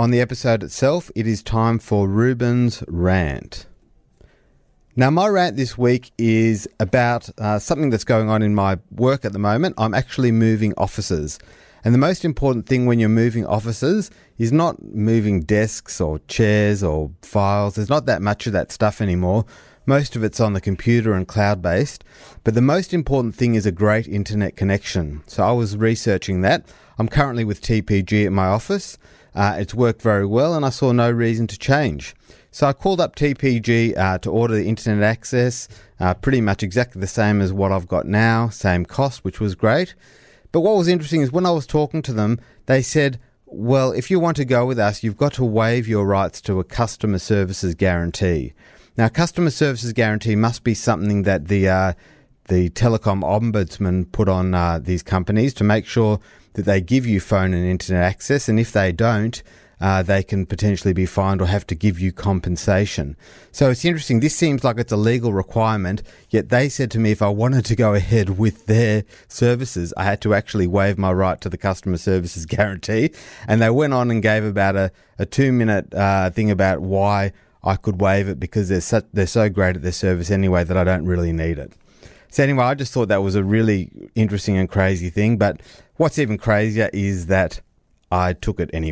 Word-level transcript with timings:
On 0.00 0.10
the 0.10 0.20
episode 0.22 0.62
itself, 0.62 1.10
it 1.14 1.26
is 1.26 1.42
time 1.42 1.78
for 1.78 2.08
Reuben's 2.08 2.82
rant. 2.88 3.66
Now, 4.96 5.10
my 5.10 5.28
rant 5.28 5.56
this 5.56 5.76
week 5.76 6.10
is 6.16 6.66
about 6.80 7.28
uh, 7.36 7.58
something 7.58 7.90
that's 7.90 8.04
going 8.04 8.30
on 8.30 8.40
in 8.40 8.54
my 8.54 8.78
work 8.90 9.26
at 9.26 9.34
the 9.34 9.38
moment. 9.38 9.74
I'm 9.76 9.92
actually 9.92 10.32
moving 10.32 10.72
offices. 10.78 11.38
And 11.84 11.94
the 11.94 11.98
most 11.98 12.24
important 12.24 12.66
thing 12.66 12.86
when 12.86 12.98
you're 12.98 13.08
moving 13.08 13.46
offices 13.46 14.10
is 14.38 14.52
not 14.52 14.82
moving 14.82 15.40
desks 15.40 16.00
or 16.00 16.18
chairs 16.28 16.82
or 16.82 17.10
files. 17.22 17.74
There's 17.74 17.88
not 17.88 18.06
that 18.06 18.22
much 18.22 18.46
of 18.46 18.52
that 18.52 18.72
stuff 18.72 19.00
anymore. 19.00 19.46
Most 19.86 20.14
of 20.14 20.22
it's 20.22 20.40
on 20.40 20.52
the 20.52 20.60
computer 20.60 21.14
and 21.14 21.26
cloud 21.26 21.62
based. 21.62 22.04
But 22.44 22.54
the 22.54 22.60
most 22.60 22.92
important 22.92 23.34
thing 23.34 23.54
is 23.54 23.66
a 23.66 23.72
great 23.72 24.06
internet 24.06 24.56
connection. 24.56 25.22
So 25.26 25.42
I 25.42 25.52
was 25.52 25.76
researching 25.76 26.42
that. 26.42 26.66
I'm 26.98 27.08
currently 27.08 27.44
with 27.44 27.62
TPG 27.62 28.26
at 28.26 28.32
my 28.32 28.46
office. 28.46 28.98
Uh, 29.34 29.56
it's 29.58 29.74
worked 29.74 30.02
very 30.02 30.26
well, 30.26 30.54
and 30.54 30.66
I 30.66 30.70
saw 30.70 30.92
no 30.92 31.10
reason 31.10 31.46
to 31.46 31.58
change. 31.58 32.14
So 32.50 32.66
I 32.66 32.72
called 32.72 33.00
up 33.00 33.14
TPG 33.14 33.96
uh, 33.96 34.18
to 34.18 34.30
order 34.30 34.54
the 34.54 34.68
internet 34.68 35.04
access, 35.04 35.68
uh, 36.00 36.14
pretty 36.14 36.40
much 36.40 36.62
exactly 36.62 37.00
the 37.00 37.06
same 37.06 37.40
as 37.40 37.52
what 37.52 37.70
I've 37.70 37.86
got 37.86 38.06
now, 38.06 38.48
same 38.48 38.84
cost, 38.84 39.24
which 39.24 39.38
was 39.38 39.54
great. 39.54 39.94
But 40.52 40.60
what 40.60 40.76
was 40.76 40.88
interesting 40.88 41.20
is 41.20 41.32
when 41.32 41.46
I 41.46 41.50
was 41.50 41.66
talking 41.66 42.02
to 42.02 42.12
them, 42.12 42.40
they 42.66 42.82
said, 42.82 43.20
well, 43.46 43.92
if 43.92 44.10
you 44.10 44.20
want 44.20 44.36
to 44.36 44.44
go 44.44 44.64
with 44.64 44.78
us, 44.78 45.02
you've 45.02 45.16
got 45.16 45.32
to 45.34 45.44
waive 45.44 45.88
your 45.88 46.06
rights 46.06 46.40
to 46.42 46.60
a 46.60 46.64
customer 46.64 47.18
services 47.18 47.74
guarantee. 47.74 48.52
Now, 48.96 49.08
customer 49.08 49.50
services 49.50 49.92
guarantee 49.92 50.36
must 50.36 50.62
be 50.62 50.74
something 50.74 51.22
that 51.22 51.48
the 51.48 51.68
uh, 51.68 51.92
the 52.48 52.70
telecom 52.70 53.22
ombudsman 53.22 54.10
put 54.10 54.28
on 54.28 54.54
uh, 54.54 54.78
these 54.78 55.02
companies 55.02 55.54
to 55.54 55.64
make 55.64 55.86
sure 55.86 56.20
that 56.54 56.64
they 56.64 56.80
give 56.80 57.06
you 57.06 57.20
phone 57.20 57.54
and 57.54 57.64
internet 57.64 58.02
access, 58.02 58.48
and 58.48 58.58
if 58.58 58.72
they 58.72 58.92
don't, 58.92 59.42
uh, 59.80 60.02
they 60.02 60.22
can 60.22 60.46
potentially 60.46 60.92
be 60.92 61.06
fined 61.06 61.40
or 61.40 61.46
have 61.46 61.66
to 61.66 61.74
give 61.74 61.98
you 61.98 62.12
compensation. 62.12 63.16
So 63.52 63.70
it's 63.70 63.84
interesting. 63.84 64.20
This 64.20 64.36
seems 64.36 64.62
like 64.62 64.78
it's 64.78 64.92
a 64.92 64.96
legal 64.96 65.32
requirement, 65.32 66.02
yet 66.28 66.50
they 66.50 66.68
said 66.68 66.90
to 66.92 66.98
me 66.98 67.10
if 67.10 67.22
I 67.22 67.28
wanted 67.28 67.64
to 67.66 67.76
go 67.76 67.94
ahead 67.94 68.38
with 68.38 68.66
their 68.66 69.04
services, 69.28 69.94
I 69.96 70.04
had 70.04 70.20
to 70.22 70.34
actually 70.34 70.66
waive 70.66 70.98
my 70.98 71.12
right 71.12 71.40
to 71.40 71.48
the 71.48 71.58
customer 71.58 71.96
services 71.96 72.46
guarantee. 72.46 73.10
And 73.48 73.62
they 73.62 73.70
went 73.70 73.94
on 73.94 74.10
and 74.10 74.22
gave 74.22 74.44
about 74.44 74.76
a, 74.76 74.92
a 75.18 75.26
two 75.26 75.52
minute 75.52 75.94
uh, 75.94 76.30
thing 76.30 76.50
about 76.50 76.80
why 76.80 77.32
I 77.62 77.76
could 77.76 78.00
waive 78.00 78.28
it 78.28 78.40
because 78.40 78.68
they're, 78.68 78.80
such, 78.80 79.06
they're 79.12 79.26
so 79.26 79.48
great 79.48 79.76
at 79.76 79.82
their 79.82 79.92
service 79.92 80.30
anyway 80.30 80.64
that 80.64 80.76
I 80.76 80.84
don't 80.84 81.04
really 81.04 81.32
need 81.32 81.58
it. 81.58 81.72
So 82.30 82.44
anyway, 82.44 82.64
I 82.64 82.74
just 82.74 82.92
thought 82.92 83.08
that 83.08 83.22
was 83.22 83.34
a 83.34 83.42
really 83.42 83.90
interesting 84.14 84.56
and 84.56 84.68
crazy 84.68 85.10
thing. 85.10 85.36
But 85.36 85.60
what's 85.96 86.18
even 86.18 86.38
crazier 86.38 86.88
is 86.92 87.26
that 87.26 87.60
I 88.10 88.32
took 88.34 88.60
it 88.60 88.70
anyway. 88.72 88.88